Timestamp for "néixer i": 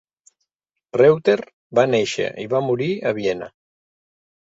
1.91-2.49